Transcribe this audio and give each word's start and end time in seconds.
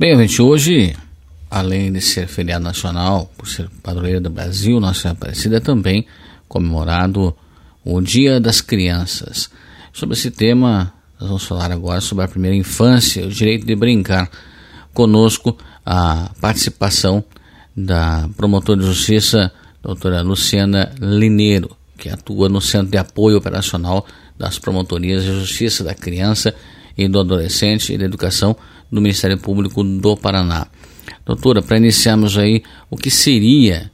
Bem, 0.00 0.16
gente, 0.16 0.40
hoje, 0.40 0.96
além 1.50 1.92
de 1.92 2.00
ser 2.00 2.26
feriado 2.26 2.64
nacional, 2.64 3.30
por 3.36 3.46
ser 3.46 3.68
padroeira 3.82 4.18
do 4.18 4.30
Brasil, 4.30 4.80
Nossa 4.80 5.10
Aparecida 5.10 5.58
é 5.58 5.60
também 5.60 6.06
comemorado 6.48 7.36
o 7.84 8.00
Dia 8.00 8.40
das 8.40 8.62
Crianças. 8.62 9.50
Sobre 9.92 10.16
esse 10.16 10.30
tema, 10.30 10.90
nós 11.20 11.28
vamos 11.28 11.44
falar 11.44 11.70
agora 11.70 12.00
sobre 12.00 12.24
a 12.24 12.28
primeira 12.28 12.56
infância, 12.56 13.26
o 13.26 13.28
direito 13.28 13.66
de 13.66 13.76
brincar. 13.76 14.30
Conosco, 14.94 15.58
a 15.84 16.30
participação 16.40 17.22
da 17.76 18.26
promotora 18.38 18.80
de 18.80 18.86
justiça, 18.86 19.52
doutora 19.82 20.22
Luciana 20.22 20.94
Lineiro, 20.98 21.76
que 21.98 22.08
atua 22.08 22.48
no 22.48 22.62
Centro 22.62 22.90
de 22.90 22.96
Apoio 22.96 23.36
Operacional 23.36 24.06
das 24.38 24.58
Promotorias 24.58 25.24
de 25.24 25.30
Justiça 25.30 25.84
da 25.84 25.94
Criança 25.94 26.54
e 26.96 27.06
do 27.06 27.20
Adolescente 27.20 27.92
e 27.92 27.98
da 27.98 28.06
Educação 28.06 28.56
do 28.90 29.00
Ministério 29.00 29.38
Público 29.38 29.82
do 29.82 30.16
Paraná. 30.16 30.66
Doutora, 31.24 31.62
para 31.62 31.76
iniciarmos 31.76 32.36
aí, 32.36 32.62
o 32.90 32.96
que 32.96 33.10
seria 33.10 33.90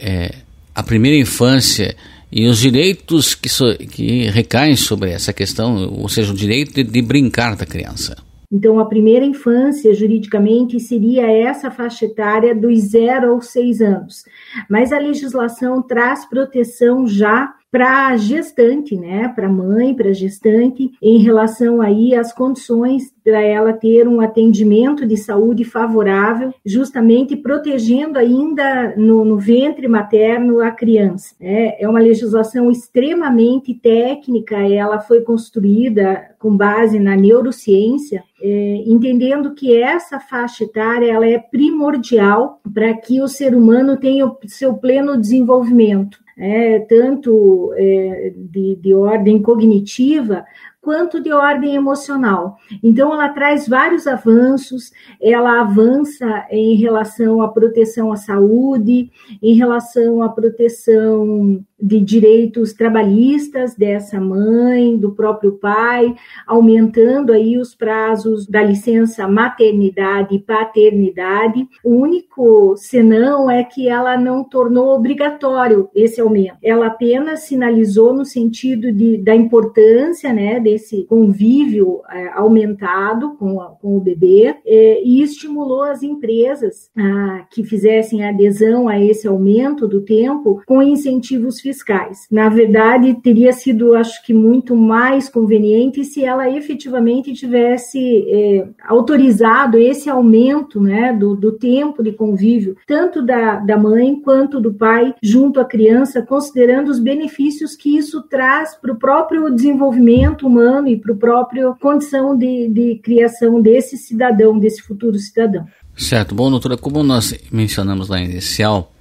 é, 0.00 0.34
a 0.74 0.82
primeira 0.82 1.16
infância 1.16 1.96
e 2.30 2.46
os 2.46 2.58
direitos 2.58 3.34
que, 3.34 3.48
so, 3.48 3.76
que 3.76 4.28
recaem 4.30 4.76
sobre 4.76 5.10
essa 5.10 5.32
questão, 5.32 5.92
ou 5.92 6.08
seja, 6.08 6.32
o 6.32 6.36
direito 6.36 6.74
de, 6.74 6.84
de 6.84 7.02
brincar 7.02 7.56
da 7.56 7.66
criança? 7.66 8.16
Então, 8.50 8.78
a 8.78 8.86
primeira 8.86 9.26
infância, 9.26 9.92
juridicamente, 9.92 10.80
seria 10.80 11.30
essa 11.30 11.70
faixa 11.70 12.06
etária 12.06 12.54
dos 12.54 12.78
0 12.78 13.32
aos 13.32 13.48
6 13.48 13.80
anos. 13.82 14.24
Mas 14.70 14.90
a 14.90 14.98
legislação 14.98 15.82
traz 15.82 16.24
proteção 16.24 17.06
já 17.06 17.52
para 17.70 18.08
a 18.08 18.16
gestante, 18.16 18.96
né, 18.96 19.28
para 19.28 19.46
a 19.46 19.52
mãe, 19.52 19.94
para 19.94 20.08
a 20.08 20.14
gestante, 20.14 20.90
em 21.02 21.18
relação 21.18 21.82
aí 21.82 22.14
às 22.14 22.32
condições 22.32 23.12
para 23.28 23.42
ela 23.42 23.74
ter 23.74 24.08
um 24.08 24.22
atendimento 24.22 25.04
de 25.06 25.14
saúde 25.14 25.62
favorável, 25.62 26.50
justamente 26.64 27.36
protegendo 27.36 28.18
ainda 28.18 28.94
no, 28.96 29.22
no 29.22 29.36
ventre 29.36 29.86
materno 29.86 30.62
a 30.62 30.70
criança. 30.70 31.34
É, 31.38 31.84
é 31.84 31.86
uma 31.86 32.00
legislação 32.00 32.70
extremamente 32.70 33.74
técnica, 33.74 34.56
ela 34.56 34.98
foi 34.98 35.20
construída 35.20 36.30
com 36.38 36.56
base 36.56 36.98
na 36.98 37.14
neurociência, 37.14 38.24
é, 38.42 38.82
entendendo 38.86 39.54
que 39.54 39.76
essa 39.76 40.18
faixa 40.18 40.64
etária 40.64 41.12
ela 41.12 41.26
é 41.26 41.38
primordial 41.38 42.62
para 42.72 42.94
que 42.94 43.20
o 43.20 43.28
ser 43.28 43.54
humano 43.54 43.98
tenha 43.98 44.24
o 44.24 44.38
seu 44.46 44.72
pleno 44.72 45.20
desenvolvimento 45.20 46.18
é, 46.38 46.78
tanto 46.78 47.72
é, 47.76 48.32
de, 48.34 48.76
de 48.76 48.94
ordem 48.94 49.42
cognitiva 49.42 50.44
quanto 50.88 51.20
de 51.20 51.30
ordem 51.30 51.74
emocional. 51.74 52.56
Então, 52.82 53.12
ela 53.12 53.28
traz 53.28 53.68
vários 53.68 54.06
avanços, 54.06 54.90
ela 55.20 55.60
avança 55.60 56.46
em 56.50 56.76
relação 56.76 57.42
à 57.42 57.48
proteção 57.48 58.10
à 58.10 58.16
saúde, 58.16 59.10
em 59.42 59.54
relação 59.54 60.22
à 60.22 60.30
proteção 60.30 61.62
de 61.80 62.00
direitos 62.00 62.72
trabalhistas 62.72 63.76
dessa 63.76 64.20
mãe, 64.20 64.96
do 64.96 65.12
próprio 65.12 65.52
pai, 65.52 66.12
aumentando 66.46 67.32
aí 67.32 67.56
os 67.56 67.74
prazos 67.74 68.46
da 68.46 68.62
licença 68.62 69.28
maternidade 69.28 70.34
e 70.34 70.40
paternidade. 70.40 71.68
O 71.84 71.90
único 71.90 72.74
senão 72.76 73.48
é 73.48 73.62
que 73.62 73.88
ela 73.88 74.16
não 74.16 74.42
tornou 74.42 74.96
obrigatório 74.96 75.88
esse 75.94 76.20
aumento. 76.20 76.56
Ela 76.62 76.88
apenas 76.88 77.40
sinalizou 77.40 78.12
no 78.12 78.24
sentido 78.24 78.90
de, 78.90 79.18
da 79.18 79.34
importância, 79.34 80.32
né, 80.32 80.58
desse 80.78 81.04
convívio 81.04 82.00
é, 82.08 82.28
aumentado 82.28 83.34
com, 83.36 83.60
a, 83.60 83.66
com 83.66 83.96
o 83.96 84.00
bebê 84.00 84.54
é, 84.64 85.02
e 85.04 85.20
estimulou 85.20 85.82
as 85.82 86.02
empresas 86.04 86.88
a, 86.96 87.46
que 87.50 87.64
fizessem 87.64 88.24
adesão 88.24 88.88
a 88.88 88.98
esse 88.98 89.26
aumento 89.26 89.88
do 89.88 90.00
tempo 90.00 90.62
com 90.64 90.80
incentivos 90.80 91.60
fiscais. 91.60 92.26
Na 92.30 92.48
verdade, 92.48 93.14
teria 93.22 93.52
sido, 93.52 93.94
acho 93.94 94.24
que, 94.24 94.32
muito 94.32 94.76
mais 94.76 95.28
conveniente 95.28 96.04
se 96.04 96.24
ela 96.24 96.48
efetivamente 96.48 97.32
tivesse 97.32 97.98
é, 98.28 98.68
autorizado 98.86 99.76
esse 99.78 100.08
aumento 100.08 100.80
né, 100.80 101.12
do, 101.12 101.34
do 101.34 101.52
tempo 101.52 102.02
de 102.02 102.12
convívio, 102.12 102.76
tanto 102.86 103.20
da, 103.20 103.56
da 103.56 103.76
mãe 103.76 104.14
quanto 104.20 104.60
do 104.60 104.72
pai, 104.72 105.12
junto 105.20 105.58
à 105.58 105.64
criança, 105.64 106.22
considerando 106.22 106.88
os 106.88 107.00
benefícios 107.00 107.74
que 107.74 107.96
isso 107.96 108.22
traz 108.28 108.76
para 108.76 108.92
o 108.92 108.98
próprio 108.98 109.50
desenvolvimento 109.50 110.46
humano 110.46 110.57
e 110.86 110.96
para 110.96 111.12
a 111.12 111.16
própria 111.16 111.72
condição 111.80 112.36
de, 112.36 112.68
de 112.68 113.00
criação 113.02 113.60
desse 113.60 113.96
cidadão, 113.96 114.58
desse 114.58 114.82
futuro 114.82 115.18
cidadão. 115.18 115.66
Certo. 115.96 116.34
Bom, 116.34 116.50
doutora, 116.50 116.76
como 116.76 117.02
nós 117.02 117.34
mencionamos 117.50 118.08
lá 118.08 118.20
inicial, 118.20 118.92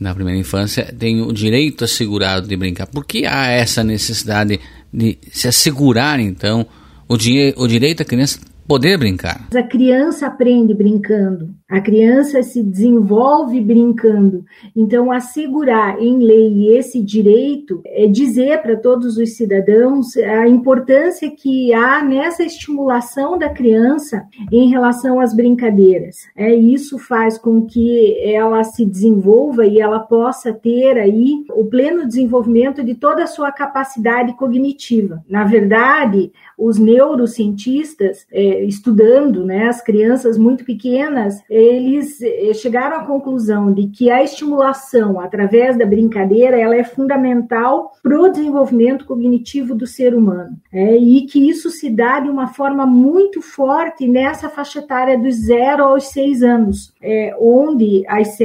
na 0.00 0.14
primeira 0.14 0.38
infância 0.38 0.92
tem 0.98 1.20
o 1.20 1.32
direito 1.32 1.84
assegurado 1.84 2.48
de 2.48 2.56
brincar. 2.56 2.86
Por 2.86 3.04
que 3.04 3.26
há 3.26 3.48
essa 3.48 3.84
necessidade 3.84 4.58
de 4.92 5.18
se 5.30 5.46
assegurar, 5.46 6.18
então, 6.18 6.66
o, 7.08 7.14
o 7.14 7.68
direito 7.68 7.98
da 7.98 8.04
criança 8.04 8.40
poder 8.66 8.98
brincar? 8.98 9.48
A 9.54 9.62
criança 9.62 10.26
aprende 10.26 10.74
brincando. 10.74 11.54
A 11.72 11.80
criança 11.80 12.42
se 12.42 12.62
desenvolve 12.62 13.58
brincando. 13.58 14.44
Então, 14.76 15.10
assegurar 15.10 15.98
em 16.02 16.18
lei 16.18 16.76
esse 16.76 17.02
direito 17.02 17.80
é 17.86 18.06
dizer 18.06 18.60
para 18.60 18.76
todos 18.76 19.16
os 19.16 19.38
cidadãos 19.38 20.14
a 20.18 20.46
importância 20.46 21.30
que 21.30 21.72
há 21.72 22.04
nessa 22.04 22.42
estimulação 22.42 23.38
da 23.38 23.48
criança 23.48 24.22
em 24.52 24.68
relação 24.68 25.18
às 25.18 25.34
brincadeiras. 25.34 26.16
É 26.36 26.54
isso 26.54 26.98
faz 26.98 27.38
com 27.38 27.64
que 27.64 28.20
ela 28.22 28.62
se 28.64 28.84
desenvolva 28.84 29.64
e 29.64 29.80
ela 29.80 30.00
possa 30.00 30.52
ter 30.52 30.98
aí 30.98 31.42
o 31.56 31.64
pleno 31.64 32.06
desenvolvimento 32.06 32.84
de 32.84 32.94
toda 32.94 33.24
a 33.24 33.26
sua 33.26 33.50
capacidade 33.50 34.36
cognitiva. 34.36 35.24
Na 35.26 35.44
verdade, 35.44 36.30
os 36.58 36.78
neurocientistas 36.78 38.26
é, 38.30 38.62
estudando, 38.64 39.42
né, 39.46 39.68
as 39.68 39.80
crianças 39.82 40.36
muito 40.36 40.66
pequenas 40.66 41.42
é, 41.50 41.61
eles 41.62 42.20
eh, 42.20 42.52
chegaram 42.54 42.96
à 42.96 43.04
conclusão 43.04 43.72
de 43.72 43.88
que 43.88 44.10
a 44.10 44.22
estimulação 44.22 45.20
através 45.20 45.76
da 45.78 45.86
brincadeira 45.86 46.58
ela 46.58 46.76
é 46.76 46.84
fundamental 46.84 47.92
para 48.02 48.20
o 48.20 48.28
desenvolvimento 48.28 49.04
cognitivo 49.04 49.74
do 49.74 49.86
ser 49.86 50.14
humano. 50.14 50.56
É, 50.72 50.96
e 50.96 51.22
que 51.26 51.48
isso 51.48 51.70
se 51.70 51.88
dá 51.88 52.20
de 52.20 52.28
uma 52.28 52.48
forma 52.48 52.84
muito 52.86 53.40
forte 53.40 54.08
nessa 54.08 54.48
faixa 54.48 54.80
etária 54.80 55.18
dos 55.18 55.34
0 55.36 55.84
aos 55.84 56.08
6 56.08 56.42
anos, 56.42 56.92
é, 57.00 57.34
onde 57.38 58.04
as, 58.08 58.38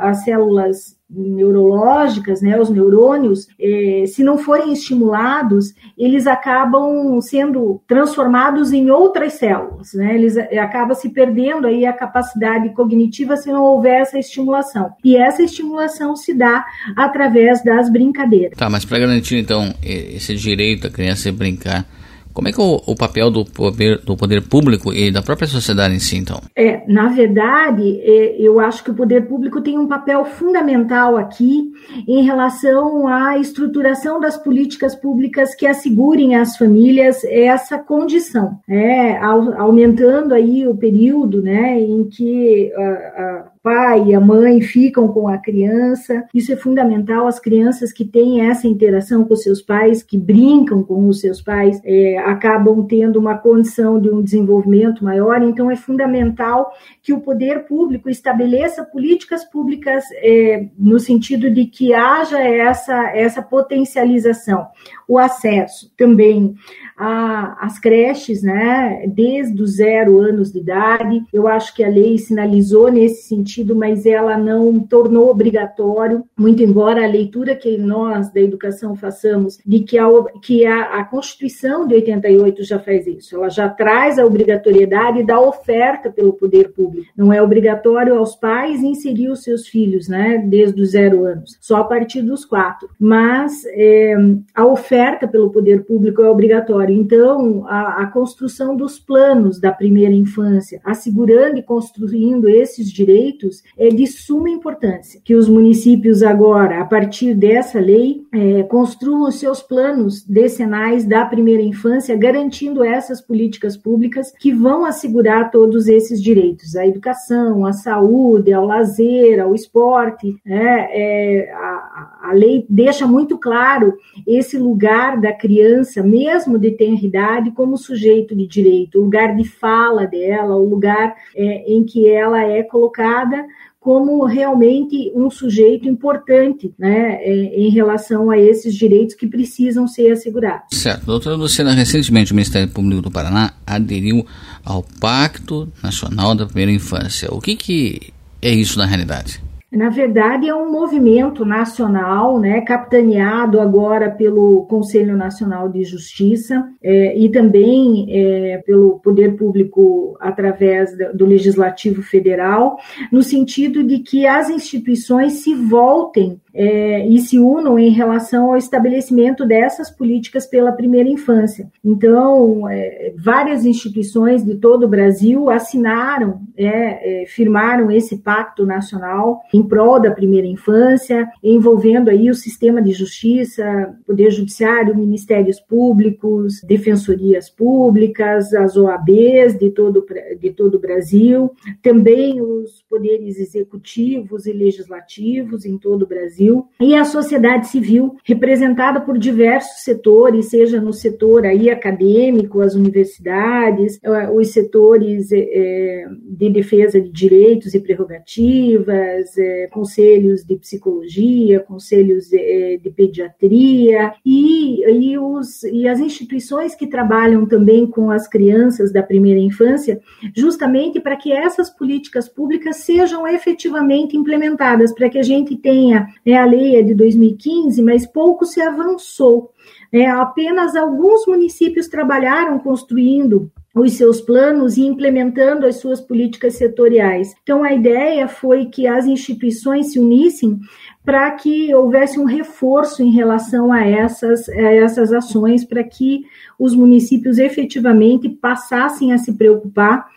as 0.00 0.24
células 0.24 0.96
neurológicas, 1.16 2.42
né, 2.42 2.58
os 2.58 2.70
neurônios, 2.70 3.46
eh, 3.58 4.04
se 4.06 4.22
não 4.22 4.38
forem 4.38 4.72
estimulados, 4.72 5.74
eles 5.96 6.26
acabam 6.26 7.20
sendo 7.20 7.82
transformados 7.86 8.72
em 8.72 8.90
outras 8.90 9.34
células, 9.34 9.94
né, 9.94 10.14
eles 10.14 10.36
eh, 10.36 10.58
acabam 10.58 10.94
se 10.94 11.10
perdendo 11.10 11.66
aí 11.66 11.86
a 11.86 11.92
capacidade 11.92 12.70
cognitiva 12.70 13.36
se 13.36 13.50
não 13.50 13.62
houver 13.62 14.00
essa 14.00 14.18
estimulação. 14.18 14.90
E 15.04 15.16
essa 15.16 15.42
estimulação 15.42 16.16
se 16.16 16.34
dá 16.34 16.64
através 16.96 17.62
das 17.62 17.90
brincadeiras. 17.90 18.56
Tá, 18.56 18.68
mas 18.68 18.84
para 18.84 18.98
garantir 18.98 19.36
então 19.36 19.74
esse 19.82 20.34
direito 20.34 20.82
da 20.82 20.90
criança 20.90 21.30
brincar 21.32 21.86
como 22.34 22.48
é 22.48 22.52
que 22.52 22.60
o, 22.60 22.82
o 22.84 22.96
papel 22.96 23.30
do 23.30 23.44
poder, 23.44 24.00
do 24.00 24.16
poder 24.16 24.42
público 24.42 24.92
e 24.92 25.10
da 25.12 25.22
própria 25.22 25.46
sociedade 25.46 25.94
em 25.94 26.00
si, 26.00 26.16
então? 26.18 26.40
É, 26.56 26.82
na 26.86 27.08
verdade, 27.08 28.00
é, 28.02 28.36
eu 28.38 28.58
acho 28.58 28.82
que 28.82 28.90
o 28.90 28.94
poder 28.94 29.28
público 29.28 29.60
tem 29.60 29.78
um 29.78 29.86
papel 29.86 30.24
fundamental 30.24 31.16
aqui 31.16 31.70
em 32.08 32.24
relação 32.24 33.06
à 33.06 33.38
estruturação 33.38 34.20
das 34.20 34.36
políticas 34.36 34.96
públicas 34.96 35.54
que 35.54 35.66
assegurem 35.66 36.34
às 36.34 36.56
famílias 36.56 37.22
essa 37.24 37.78
condição, 37.78 38.58
é, 38.68 39.16
aumentando 39.18 40.34
aí 40.34 40.66
o 40.66 40.76
período, 40.76 41.40
né, 41.40 41.80
em 41.80 42.04
que 42.08 42.72
a, 42.74 42.82
a 42.82 43.54
pai 43.64 44.08
e 44.08 44.14
a 44.14 44.20
mãe 44.20 44.60
ficam 44.60 45.08
com 45.08 45.26
a 45.26 45.38
criança. 45.38 46.22
Isso 46.34 46.52
é 46.52 46.56
fundamental. 46.56 47.26
As 47.26 47.40
crianças 47.40 47.90
que 47.92 48.04
têm 48.04 48.42
essa 48.42 48.68
interação 48.68 49.24
com 49.24 49.34
seus 49.34 49.62
pais, 49.62 50.02
que 50.02 50.18
brincam 50.18 50.82
com 50.82 51.08
os 51.08 51.20
seus 51.20 51.40
pais, 51.40 51.80
é, 51.82 52.18
acabam 52.24 52.86
tendo 52.86 53.18
uma 53.18 53.36
condição 53.36 54.00
de 54.00 54.10
um 54.10 54.22
desenvolvimento 54.22 55.04
maior. 55.04 55.42
Então, 55.42 55.70
é 55.70 55.76
fundamental 55.76 56.72
que 57.02 57.12
o 57.12 57.20
poder 57.20 57.66
público 57.66 58.08
estabeleça 58.08 58.84
políticas 58.84 59.44
públicas 59.44 60.04
é, 60.16 60.66
no 60.78 60.98
sentido 60.98 61.50
de 61.50 61.66
que 61.66 61.92
haja 61.92 62.40
essa, 62.40 63.10
essa 63.10 63.42
potencialização. 63.42 64.66
O 65.06 65.18
acesso 65.18 65.92
também 65.96 66.54
as 66.96 67.78
creches, 67.78 68.42
né, 68.42 69.04
desde 69.08 69.60
os 69.60 69.76
zero 69.76 70.18
anos 70.20 70.52
de 70.52 70.60
idade. 70.60 71.22
Eu 71.32 71.48
acho 71.48 71.74
que 71.74 71.82
a 71.82 71.88
lei 71.88 72.16
sinalizou 72.18 72.90
nesse 72.90 73.28
sentido 73.28 73.74
mas 73.74 74.06
ela 74.06 74.38
não 74.38 74.80
tornou 74.80 75.30
obrigatório, 75.30 76.24
muito 76.36 76.62
embora 76.62 77.04
a 77.04 77.08
leitura 77.08 77.54
que 77.54 77.76
nós 77.76 78.32
da 78.32 78.40
educação 78.40 78.96
façamos 78.96 79.58
de 79.64 79.80
que 79.80 79.98
a, 79.98 80.06
que 80.42 80.64
a, 80.64 81.00
a 81.00 81.04
Constituição 81.04 81.86
de 81.86 81.94
88 82.14 82.64
já 82.64 82.78
faz 82.78 83.06
isso, 83.06 83.36
ela 83.36 83.48
já 83.48 83.68
traz 83.68 84.18
a 84.18 84.24
obrigatoriedade 84.24 85.22
da 85.22 85.40
oferta 85.40 86.10
pelo 86.10 86.32
poder 86.32 86.72
público. 86.72 87.06
Não 87.16 87.32
é 87.32 87.42
obrigatório 87.42 88.16
aos 88.16 88.34
pais 88.36 88.82
inserir 88.82 89.28
os 89.28 89.42
seus 89.42 89.66
filhos, 89.68 90.08
né, 90.08 90.38
desde 90.46 90.80
os 90.80 90.90
zero 90.90 91.24
anos, 91.24 91.56
só 91.60 91.76
a 91.76 91.84
partir 91.84 92.22
dos 92.22 92.44
quatro. 92.44 92.88
Mas 92.98 93.64
é, 93.66 94.14
a 94.54 94.66
oferta 94.66 95.26
pelo 95.26 95.50
poder 95.50 95.84
público 95.84 96.22
é 96.22 96.28
obrigatória. 96.28 96.92
Então, 96.92 97.64
a, 97.66 98.02
a 98.02 98.06
construção 98.06 98.76
dos 98.76 98.98
planos 98.98 99.60
da 99.60 99.72
primeira 99.72 100.14
infância, 100.14 100.80
assegurando 100.84 101.58
e 101.58 101.62
construindo 101.62 102.48
esses 102.48 102.90
direitos, 102.90 103.62
é 103.76 103.88
de 103.88 104.06
suma 104.06 104.50
importância. 104.50 105.20
Que 105.24 105.34
os 105.34 105.48
municípios 105.48 106.22
agora, 106.22 106.80
a 106.80 106.84
partir 106.84 107.34
dessa 107.34 107.80
lei, 107.80 108.22
é, 108.32 108.62
construam 108.64 109.28
os 109.28 109.36
seus 109.36 109.62
planos 109.62 110.24
decenais 110.24 111.04
da 111.04 111.24
primeira 111.24 111.62
infância, 111.62 112.03
garantindo 112.16 112.84
essas 112.84 113.20
políticas 113.20 113.76
públicas 113.76 114.32
que 114.38 114.52
vão 114.52 114.84
assegurar 114.84 115.50
todos 115.50 115.88
esses 115.88 116.22
direitos, 116.22 116.76
a 116.76 116.86
educação, 116.86 117.64
a 117.64 117.72
saúde, 117.72 118.52
ao 118.52 118.66
lazer, 118.66 119.40
ao 119.40 119.54
esporte. 119.54 120.36
Né? 120.44 120.88
É, 120.90 121.52
a, 121.54 122.18
a 122.24 122.32
lei 122.32 122.66
deixa 122.68 123.06
muito 123.06 123.38
claro 123.38 123.94
esse 124.26 124.58
lugar 124.58 125.20
da 125.20 125.32
criança, 125.32 126.02
mesmo 126.02 126.58
de 126.58 126.72
tenra 126.72 127.04
idade, 127.04 127.50
como 127.50 127.76
sujeito 127.76 128.34
de 128.34 128.46
direito, 128.46 128.98
o 128.98 129.04
lugar 129.04 129.36
de 129.36 129.44
fala 129.44 130.06
dela, 130.06 130.56
o 130.56 130.68
lugar 130.68 131.14
é, 131.34 131.72
em 131.72 131.84
que 131.84 132.08
ela 132.08 132.42
é 132.42 132.62
colocada 132.62 133.44
como 133.84 134.24
realmente 134.24 135.12
um 135.14 135.30
sujeito 135.30 135.86
importante 135.86 136.72
né, 136.78 137.18
é, 137.20 137.60
em 137.60 137.68
relação 137.68 138.30
a 138.30 138.38
esses 138.38 138.74
direitos 138.74 139.14
que 139.14 139.26
precisam 139.26 139.86
ser 139.86 140.10
assegurados. 140.10 140.78
Certo. 140.78 141.04
Doutora 141.04 141.36
Luciana, 141.36 141.74
recentemente 141.74 142.32
o 142.32 142.34
Ministério 142.34 142.66
Público 142.72 143.02
do 143.02 143.10
Paraná 143.10 143.52
aderiu 143.66 144.26
ao 144.64 144.82
Pacto 144.98 145.70
Nacional 145.82 146.34
da 146.34 146.46
Primeira 146.46 146.72
Infância. 146.72 147.28
O 147.30 147.42
que, 147.42 147.54
que 147.56 148.00
é 148.40 148.54
isso 148.54 148.78
na 148.78 148.86
realidade? 148.86 149.42
Na 149.74 149.88
verdade, 149.88 150.48
é 150.48 150.54
um 150.54 150.70
movimento 150.70 151.44
nacional, 151.44 152.38
né, 152.38 152.60
capitaneado 152.60 153.60
agora 153.60 154.10
pelo 154.10 154.64
Conselho 154.66 155.16
Nacional 155.16 155.68
de 155.68 155.82
Justiça 155.82 156.64
é, 156.82 157.18
e 157.18 157.28
também 157.28 158.06
é, 158.08 158.58
pelo 158.64 159.00
Poder 159.00 159.36
Público 159.36 160.16
através 160.20 160.90
do 161.14 161.26
Legislativo 161.26 162.02
Federal, 162.02 162.78
no 163.10 163.22
sentido 163.22 163.82
de 163.82 163.98
que 163.98 164.26
as 164.26 164.48
instituições 164.48 165.34
se 165.42 165.54
voltem 165.54 166.40
é, 166.54 167.06
e 167.08 167.18
se 167.18 167.38
unam 167.38 167.76
em 167.78 167.90
relação 167.90 168.50
ao 168.50 168.56
estabelecimento 168.56 169.44
dessas 169.44 169.90
políticas 169.90 170.46
pela 170.46 170.70
primeira 170.70 171.08
infância. 171.08 171.68
Então, 171.84 172.68
é, 172.68 173.12
várias 173.18 173.64
instituições 173.64 174.44
de 174.44 174.54
todo 174.54 174.84
o 174.84 174.88
Brasil 174.88 175.50
assinaram, 175.50 176.40
é, 176.56 177.22
é 177.22 177.26
firmaram 177.26 177.90
esse 177.90 178.18
pacto 178.18 178.64
nacional 178.64 179.40
em 179.52 179.62
prol 179.62 180.00
da 180.00 180.12
primeira 180.12 180.46
infância, 180.46 181.28
envolvendo 181.42 182.08
aí 182.08 182.30
o 182.30 182.34
sistema 182.34 182.80
de 182.80 182.92
justiça, 182.92 183.94
poder 184.06 184.30
judiciário, 184.30 184.96
ministérios 184.96 185.58
públicos, 185.58 186.60
defensorias 186.62 187.50
públicas, 187.50 188.54
as 188.54 188.76
OABs 188.76 189.58
de 189.58 189.70
todo, 189.70 190.06
de 190.38 190.50
todo 190.50 190.76
o 190.76 190.80
Brasil, 190.80 191.50
também 191.82 192.40
os 192.40 192.82
poderes 192.88 193.38
executivos 193.38 194.46
e 194.46 194.52
legislativos 194.52 195.64
em 195.64 195.76
todo 195.76 196.02
o 196.02 196.06
Brasil 196.06 196.43
E 196.80 196.94
a 196.94 197.04
sociedade 197.04 197.68
civil, 197.68 198.16
representada 198.24 199.00
por 199.00 199.18
diversos 199.18 199.82
setores, 199.82 200.50
seja 200.50 200.80
no 200.80 200.92
setor 200.92 201.46
aí 201.46 201.70
acadêmico, 201.70 202.60
as 202.60 202.74
universidades, 202.74 203.98
eh, 204.02 204.30
os 204.30 204.48
setores 204.48 205.30
é, 205.32 206.06
de 206.22 206.50
defesa 206.50 207.00
de 207.00 207.10
direitos 207.10 207.74
e 207.74 207.80
prerrogativas, 207.80 209.36
é, 209.38 209.68
conselhos 209.68 210.44
de 210.44 210.56
psicologia, 210.56 211.60
conselhos 211.60 212.28
de, 212.28 212.78
de 212.78 212.90
pediatria 212.90 214.12
e, 214.24 214.84
e, 214.84 215.18
os, 215.18 215.62
e 215.64 215.88
as 215.88 216.00
instituições 216.00 216.74
que 216.74 216.86
trabalham 216.86 217.46
também 217.46 217.86
com 217.86 218.10
as 218.10 218.28
crianças 218.28 218.92
da 218.92 219.02
primeira 219.02 219.40
infância, 219.40 220.00
justamente 220.34 221.00
para 221.00 221.16
que 221.16 221.32
essas 221.32 221.70
políticas 221.70 222.28
públicas 222.28 222.76
sejam 222.76 223.26
efetivamente 223.26 224.16
implementadas, 224.16 224.92
para 224.92 225.08
que 225.08 225.18
a 225.18 225.22
gente 225.22 225.56
tenha 225.56 226.06
né, 226.24 226.33
a 226.36 226.44
lei 226.44 226.76
é 226.76 226.82
de 226.82 226.94
2015, 226.94 227.82
mas 227.82 228.06
pouco 228.06 228.44
se 228.44 228.60
avançou. 228.60 229.50
É, 229.92 230.06
apenas 230.06 230.74
alguns 230.74 231.26
municípios 231.26 231.88
trabalharam 231.88 232.58
construindo 232.58 233.50
os 233.74 233.94
seus 233.94 234.20
planos 234.20 234.76
e 234.76 234.82
implementando 234.82 235.66
as 235.66 235.76
suas 235.76 236.00
políticas 236.00 236.54
setoriais. 236.54 237.34
Então, 237.42 237.64
a 237.64 237.72
ideia 237.72 238.28
foi 238.28 238.66
que 238.66 238.86
as 238.86 239.04
instituições 239.06 239.92
se 239.92 239.98
unissem 239.98 240.60
para 241.04 241.30
que 241.32 241.74
houvesse 241.74 242.18
um 242.18 242.24
reforço 242.24 243.02
em 243.02 243.10
relação 243.10 243.72
a 243.72 243.84
essas, 243.84 244.48
a 244.48 244.72
essas 244.72 245.12
ações, 245.12 245.64
para 245.64 245.82
que 245.82 246.22
os 246.58 246.74
municípios 246.74 247.38
efetivamente 247.38 248.28
passassem 248.28 249.12
a 249.12 249.18
se 249.18 249.32
preocupar 249.32 250.08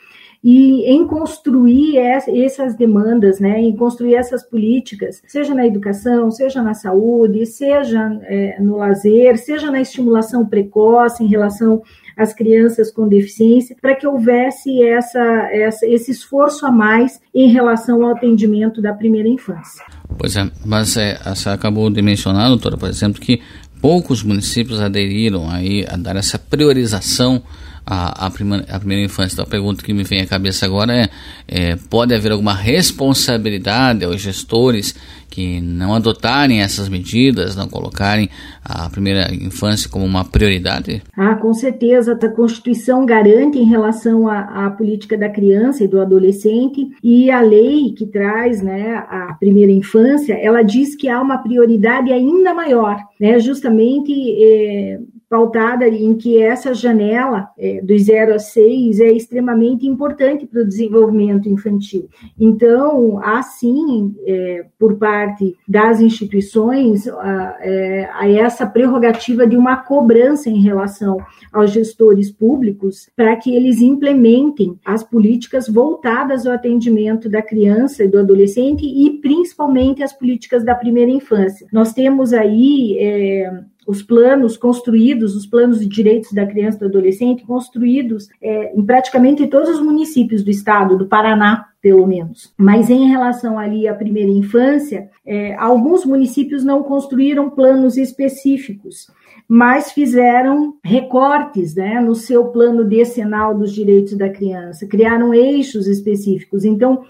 e 0.50 0.90
em 0.90 1.06
construir 1.06 1.98
essas 1.98 2.74
demandas, 2.74 3.38
né, 3.38 3.60
em 3.60 3.76
construir 3.76 4.16
essas 4.16 4.42
políticas, 4.50 5.22
seja 5.28 5.54
na 5.54 5.68
educação, 5.68 6.32
seja 6.32 6.64
na 6.64 6.74
saúde, 6.74 7.46
seja 7.46 8.18
é, 8.24 8.58
no 8.62 8.78
lazer, 8.78 9.38
seja 9.38 9.70
na 9.70 9.82
estimulação 9.82 10.46
precoce 10.46 11.22
em 11.22 11.28
relação 11.28 11.82
às 12.16 12.34
crianças 12.34 12.90
com 12.90 13.10
deficiência, 13.10 13.76
para 13.82 13.94
que 13.94 14.08
houvesse 14.08 14.82
essa, 14.82 15.20
essa, 15.52 15.86
esse 15.86 16.12
esforço 16.12 16.66
a 16.66 16.72
mais 16.72 17.20
em 17.36 17.50
relação 17.50 18.06
ao 18.06 18.16
atendimento 18.16 18.82
da 18.82 18.94
primeira 18.94 19.28
infância. 19.28 19.84
Pois 20.18 20.38
é, 20.38 20.50
mas 20.66 20.96
é, 20.96 21.20
você 21.26 21.50
acabou 21.50 21.90
de 21.90 22.02
mencionar, 22.02 22.48
doutora, 22.48 22.78
por 22.78 22.88
exemplo, 22.88 23.20
que 23.20 23.42
poucos 23.82 24.24
municípios 24.24 24.80
aderiram 24.80 25.50
aí 25.50 25.86
a 25.90 25.98
dar 25.98 26.16
essa 26.16 26.40
priorização 26.40 27.44
a, 27.88 28.28
a, 28.28 28.30
primeira, 28.30 28.66
a 28.69 28.78
primeira 28.78 29.06
infância. 29.06 29.36
Então 29.36 29.45
a 29.45 29.48
pergunta 29.48 29.84
que 29.84 29.94
me 29.94 30.04
vem 30.04 30.22
à 30.22 30.28
cabeça 30.28 30.66
agora 30.66 30.94
é, 30.94 31.10
é 31.48 31.75
pode 31.89 32.13
haver 32.13 32.34
alguma 32.34 32.54
responsabilidade 32.54 34.04
aos 34.04 34.19
gestores 34.19 34.94
que 35.30 35.62
não 35.62 35.94
adotarem 35.94 36.62
essas 36.62 36.89
medidas, 36.89 37.56
não 37.56 37.68
colocarem 37.68 38.30
a 38.63 38.89
primeira 38.89 39.34
infância 39.34 39.89
como 39.89 40.04
uma 40.04 40.25
prioridade? 40.25 41.04
Ah, 41.16 41.36
com 41.36 41.54
certeza. 41.54 42.13
A 42.13 42.30
Constituição 42.30 43.06
garante 43.06 43.57
em 43.57 43.66
relação 43.66 44.28
à, 44.28 44.66
à, 44.66 44.69
política 44.72 45.18
da 45.18 45.30
criança 45.30 45.83
e 45.83 45.88
do 45.88 46.01
adolescente 46.01 46.90
e 47.04 47.30
a 47.30 47.40
lei 47.42 47.94
que 47.94 48.06
traz 48.06 48.62
né, 48.62 48.95
a 49.09 49.35
primeira 49.40 49.71
infância, 49.71 50.33
ela 50.33 50.62
diz 50.62 50.95
que 50.95 51.07
há 51.07 51.21
uma 51.21 51.38
prioridade 51.38 52.12
ainda 52.12 52.54
maior, 52.54 52.97
né, 53.19 53.40
justamente 53.40 54.12
é, 54.44 55.00
pautada 55.30 55.88
em 55.88 56.16
que 56.16 56.42
essa 56.42 56.74
janela 56.74 57.50
é, 57.57 57.81
dos 57.81 58.04
0 58.04 58.36
a 58.36 58.40
6 58.40 59.00
é 59.00 59.12
extremamente 59.12 59.86
importante 59.86 60.46
para 60.46 60.62
o 60.62 60.68
desenvolvimento 60.68 61.50
infantil. 61.50 62.10
Então, 62.40 63.19
há 63.22 63.42
sim, 63.42 64.16
é, 64.26 64.66
por 64.80 64.98
parte 64.98 65.56
das 65.68 66.00
instituições, 66.00 67.07
a, 67.07 67.57
é, 67.62 68.10
a 68.14 68.30
essa 68.30 68.66
prerrogativa 68.66 69.46
de 69.46 69.57
uma 69.57 69.78
cobrança 69.78 70.50
em 70.50 70.62
relação 70.62 71.18
aos 71.52 71.72
gestores 71.72 72.31
públicos 72.31 73.10
para 73.16 73.36
que 73.36 73.54
eles 73.54 73.81
implementem 73.81 74.80
as 74.86 75.04
políticas 75.04 75.68
voltadas 75.68 76.46
ao 76.46 76.54
atendimento 76.54 77.30
da 77.30 77.42
criança 77.42 78.04
e 78.04 78.07
do 78.07 78.19
adolescente 78.19 78.86
e 78.86 79.19
principalmente 79.19 80.04
as 80.04 80.14
políticas 80.14 80.64
da 80.64 80.76
primeira 80.76 81.12
infância. 81.12 81.68
Nós 81.72 81.94
temos 81.94 82.34
aí 82.34 82.98
é, 83.00 83.64
os 83.88 84.04
planos 84.04 84.58
construídos, 84.58 85.34
os 85.34 85.48
planos 85.48 85.80
de 85.80 85.88
direitos 85.88 86.34
da 86.34 86.46
criança 86.46 86.76
e 86.76 86.80
do 86.82 86.86
adolescente 86.88 87.46
construídos 87.46 88.28
é, 88.42 88.78
em 88.78 88.86
praticamente 88.86 89.48
todos 89.48 89.70
os 89.70 89.82
municípios 89.82 90.44
do 90.44 90.52
estado, 90.52 90.98
do 90.98 91.08
Paraná, 91.08 91.70
pelo 91.82 92.06
menos. 92.06 92.54
Mas 92.58 92.90
em 92.90 93.08
relação 93.08 93.58
ali 93.58 93.88
à 93.88 93.96
primeira 93.96 94.30
infância, 94.30 95.10
é, 95.26 95.56
alguns 95.56 96.04
municípios 96.04 96.66
não 96.66 96.84
construíram 96.84 97.50
planos 97.50 97.96
específicos, 97.96 99.10
mas 99.48 99.94
fizeram 99.94 100.76
recortes 100.84 101.74
né, 101.74 102.02
no 102.02 102.14
seu 102.14 102.50
plano 102.50 102.84
decenal 102.84 103.58
dos 103.58 103.74
direitos 103.74 104.18
da 104.18 104.30
criança, 104.30 104.86
criaram 104.86 105.34
eixos 105.34 105.88
específicos. 105.88 106.66
Então, 106.66 107.06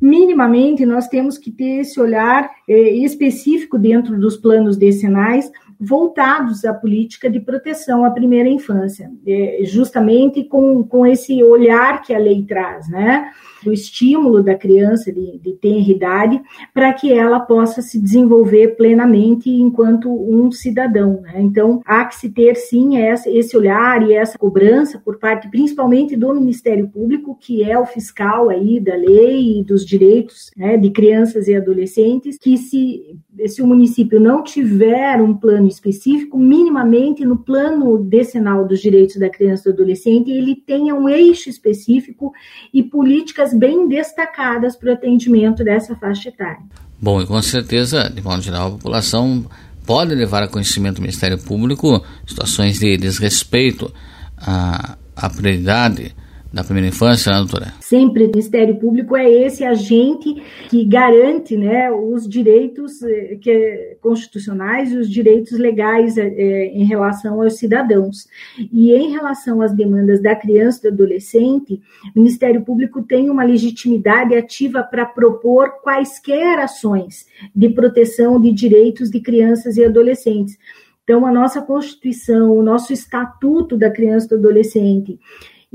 minimamente 0.00 0.84
nós 0.84 1.06
temos 1.06 1.38
que 1.38 1.52
ter 1.52 1.80
esse 1.80 2.00
olhar 2.00 2.50
é, 2.68 2.90
específico 2.96 3.78
dentro 3.78 4.18
dos 4.18 4.36
planos 4.36 4.76
decenais 4.76 5.50
voltados 5.78 6.64
à 6.64 6.72
política 6.72 7.28
de 7.28 7.40
proteção 7.40 8.04
à 8.04 8.10
primeira 8.10 8.48
infância, 8.48 9.10
é, 9.26 9.60
justamente 9.64 10.44
com, 10.44 10.82
com 10.82 11.06
esse 11.06 11.42
olhar 11.42 12.02
que 12.02 12.14
a 12.14 12.18
lei 12.18 12.44
traz, 12.44 12.88
né? 12.88 13.30
do 13.66 13.72
estímulo 13.72 14.42
da 14.42 14.54
criança 14.54 15.12
de, 15.12 15.38
de 15.38 15.90
idade 15.90 16.40
para 16.72 16.92
que 16.92 17.12
ela 17.12 17.40
possa 17.40 17.82
se 17.82 18.00
desenvolver 18.00 18.76
plenamente 18.76 19.50
enquanto 19.50 20.08
um 20.08 20.52
cidadão. 20.52 21.20
Né? 21.22 21.34
Então, 21.38 21.80
há 21.84 22.04
que 22.04 22.14
se 22.14 22.30
ter 22.30 22.54
sim 22.54 22.96
esse 22.98 23.56
olhar 23.56 24.08
e 24.08 24.14
essa 24.14 24.38
cobrança 24.38 25.00
por 25.04 25.18
parte, 25.18 25.50
principalmente 25.50 26.16
do 26.16 26.32
Ministério 26.34 26.88
Público, 26.88 27.36
que 27.40 27.64
é 27.64 27.76
o 27.78 27.86
fiscal 27.86 28.48
aí 28.48 28.78
da 28.78 28.94
lei 28.94 29.58
e 29.58 29.64
dos 29.64 29.84
direitos 29.84 30.50
né, 30.56 30.76
de 30.76 30.90
crianças 30.90 31.48
e 31.48 31.54
adolescentes, 31.54 32.38
que 32.38 32.56
se 32.56 33.16
se 33.46 33.60
o 33.60 33.66
município 33.66 34.18
não 34.18 34.42
tiver 34.42 35.20
um 35.20 35.34
plano 35.34 35.65
específico, 35.68 36.38
minimamente 36.38 37.24
no 37.24 37.36
plano 37.36 37.98
decenal 37.98 38.66
dos 38.66 38.80
direitos 38.80 39.16
da 39.16 39.28
criança 39.28 39.68
e 39.68 39.72
do 39.72 39.74
adolescente, 39.76 40.30
ele 40.30 40.54
tenha 40.54 40.94
um 40.94 41.08
eixo 41.08 41.48
específico 41.48 42.32
e 42.72 42.82
políticas 42.82 43.52
bem 43.52 43.88
destacadas 43.88 44.76
para 44.76 44.90
o 44.90 44.92
atendimento 44.92 45.62
dessa 45.64 45.94
faixa 45.96 46.28
etária. 46.28 46.62
Bom, 47.00 47.20
e 47.20 47.26
com 47.26 47.40
certeza, 47.42 48.08
de 48.08 48.22
modo 48.22 48.42
geral, 48.42 48.68
a 48.68 48.70
população 48.72 49.44
pode 49.84 50.14
levar 50.14 50.42
a 50.42 50.48
conhecimento 50.48 50.96
do 50.96 51.02
Ministério 51.02 51.38
Público 51.38 52.02
situações 52.26 52.78
de 52.78 52.96
desrespeito 52.96 53.92
à, 54.36 54.96
à 55.14 55.30
prioridade 55.30 56.14
da 56.56 56.64
primeira 56.64 56.88
infância, 56.88 57.30
né, 57.30 57.38
doutora? 57.38 57.74
Sempre 57.80 58.24
o 58.24 58.28
Ministério 58.28 58.76
Público 58.76 59.14
é 59.14 59.30
esse 59.30 59.62
agente 59.62 60.42
que 60.70 60.84
garante 60.86 61.54
né, 61.54 61.92
os 61.92 62.26
direitos 62.26 63.02
eh, 63.02 63.36
que, 63.40 63.98
constitucionais 64.00 64.90
e 64.90 64.96
os 64.96 65.10
direitos 65.10 65.58
legais 65.58 66.16
é, 66.16 66.66
em 66.68 66.84
relação 66.84 67.42
aos 67.42 67.58
cidadãos. 67.58 68.26
E 68.72 68.92
em 68.92 69.10
relação 69.10 69.60
às 69.60 69.74
demandas 69.74 70.22
da 70.22 70.34
criança 70.34 70.78
e 70.78 70.90
do 70.90 70.94
adolescente, 70.94 71.80
o 72.14 72.18
Ministério 72.20 72.62
Público 72.62 73.02
tem 73.02 73.28
uma 73.28 73.44
legitimidade 73.44 74.34
ativa 74.34 74.82
para 74.82 75.04
propor 75.04 75.82
quaisquer 75.82 76.58
ações 76.58 77.26
de 77.54 77.68
proteção 77.68 78.40
de 78.40 78.50
direitos 78.50 79.10
de 79.10 79.20
crianças 79.20 79.76
e 79.76 79.84
adolescentes. 79.84 80.56
Então, 81.04 81.24
a 81.26 81.30
nossa 81.30 81.60
Constituição, 81.60 82.50
o 82.56 82.62
nosso 82.62 82.92
Estatuto 82.92 83.76
da 83.76 83.90
Criança 83.90 84.26
e 84.26 84.28
do 84.30 84.36
Adolescente, 84.36 85.20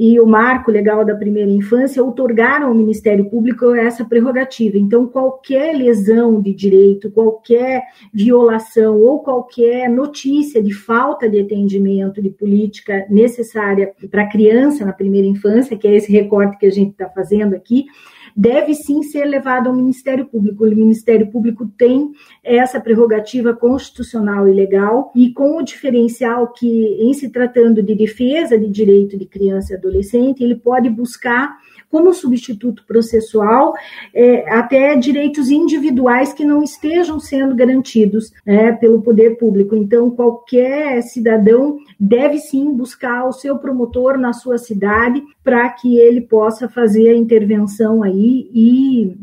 e 0.03 0.19
o 0.19 0.25
marco 0.25 0.71
legal 0.71 1.05
da 1.05 1.13
primeira 1.13 1.51
infância 1.51 2.03
outorgaram 2.03 2.69
ao 2.69 2.73
Ministério 2.73 3.29
Público 3.29 3.75
essa 3.75 4.03
prerrogativa. 4.03 4.75
Então, 4.75 5.05
qualquer 5.05 5.77
lesão 5.77 6.41
de 6.41 6.55
direito, 6.55 7.11
qualquer 7.11 7.83
violação 8.11 8.99
ou 8.99 9.19
qualquer 9.19 9.87
notícia 9.87 10.59
de 10.59 10.73
falta 10.73 11.29
de 11.29 11.39
atendimento 11.39 12.19
de 12.19 12.31
política 12.31 13.05
necessária 13.11 13.93
para 14.09 14.23
a 14.23 14.27
criança 14.27 14.83
na 14.83 14.91
primeira 14.91 15.27
infância, 15.27 15.77
que 15.77 15.87
é 15.87 15.95
esse 15.95 16.11
recorte 16.11 16.57
que 16.57 16.65
a 16.65 16.71
gente 16.71 16.93
está 16.93 17.07
fazendo 17.07 17.53
aqui, 17.53 17.85
deve 18.35 18.73
sim 18.73 19.03
ser 19.03 19.25
levado 19.25 19.67
ao 19.67 19.75
Ministério 19.75 20.25
Público. 20.25 20.65
O 20.65 20.69
Ministério 20.69 21.31
Público 21.31 21.67
tem 21.77 22.11
essa 22.43 22.79
prerrogativa 22.79 23.53
constitucional 23.53 24.47
e 24.47 24.53
legal, 24.53 25.11
e 25.15 25.31
com 25.33 25.57
o 25.57 25.63
diferencial 25.63 26.51
que, 26.53 26.67
em 26.99 27.13
se 27.13 27.29
tratando 27.29 27.81
de 27.81 27.95
defesa 27.95 28.57
de 28.57 28.69
direito 28.69 29.17
de 29.17 29.25
criança 29.25 29.73
e 29.73 29.75
adolescente, 29.75 30.43
ele 30.43 30.55
pode 30.55 30.89
buscar 30.89 31.57
como 31.91 32.13
substituto 32.13 32.85
processual, 32.87 33.73
é, 34.13 34.49
até 34.49 34.95
direitos 34.95 35.49
individuais 35.49 36.33
que 36.33 36.45
não 36.45 36.63
estejam 36.63 37.19
sendo 37.19 37.53
garantidos 37.53 38.31
é, 38.45 38.71
pelo 38.71 39.01
poder 39.01 39.37
público. 39.37 39.75
Então, 39.75 40.09
qualquer 40.09 41.01
cidadão 41.03 41.77
deve 41.99 42.39
sim 42.39 42.71
buscar 42.73 43.27
o 43.27 43.33
seu 43.33 43.59
promotor 43.59 44.17
na 44.17 44.31
sua 44.31 44.57
cidade 44.57 45.21
para 45.43 45.69
que 45.69 45.97
ele 45.97 46.21
possa 46.21 46.69
fazer 46.69 47.09
a 47.09 47.17
intervenção 47.17 48.01
aí 48.01 48.49
e 48.53 49.17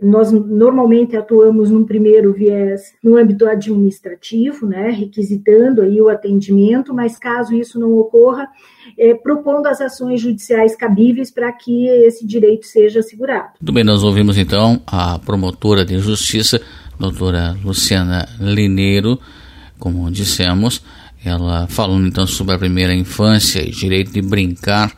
nós 0.00 0.30
normalmente 0.30 1.16
atuamos 1.16 1.68
num 1.68 1.84
primeiro 1.84 2.32
viés 2.32 2.94
no 3.02 3.16
âmbito 3.16 3.46
administrativo, 3.46 4.66
né, 4.66 4.90
requisitando 4.90 5.82
aí 5.82 6.00
o 6.00 6.08
atendimento, 6.08 6.94
mas 6.94 7.18
caso 7.18 7.52
isso 7.54 7.80
não 7.80 7.92
ocorra, 7.98 8.46
é, 8.96 9.14
propondo 9.14 9.66
as 9.66 9.80
ações 9.80 10.20
judiciais 10.20 10.76
cabíveis 10.76 11.30
para 11.30 11.50
que 11.52 11.88
esse 11.88 12.24
direito 12.24 12.66
seja 12.66 13.00
assegurado. 13.00 13.48
Muito 13.60 13.72
bem, 13.72 13.82
nós 13.82 14.04
ouvimos 14.04 14.38
então 14.38 14.80
a 14.86 15.18
promotora 15.18 15.84
de 15.84 15.98
justiça, 15.98 16.60
doutora 16.98 17.56
Luciana 17.64 18.28
Lineiro, 18.38 19.18
como 19.78 20.08
dissemos, 20.08 20.84
ela 21.24 21.66
falando 21.66 22.06
então 22.06 22.26
sobre 22.28 22.54
a 22.54 22.58
primeira 22.58 22.94
infância 22.94 23.60
e 23.60 23.70
direito 23.70 24.12
de 24.12 24.22
brincar, 24.22 24.92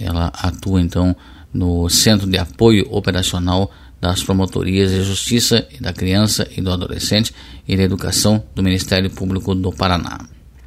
ela 0.00 0.32
atua 0.42 0.80
então 0.80 1.14
no 1.52 1.88
Centro 1.90 2.26
de 2.26 2.38
Apoio 2.38 2.86
Operacional 2.90 3.70
das 4.06 4.22
Promotorias 4.22 4.92
de 4.92 5.02
Justiça 5.02 5.66
e 5.72 5.82
da 5.82 5.92
Criança 5.92 6.46
e 6.56 6.62
do 6.62 6.70
Adolescente 6.70 7.34
e 7.66 7.76
da 7.76 7.82
Educação 7.82 8.42
do 8.54 8.62
Ministério 8.62 9.10
Público 9.10 9.52
do 9.54 9.72
Paraná. 9.72 10.35